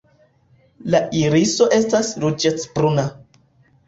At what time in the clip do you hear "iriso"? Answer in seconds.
1.19-1.67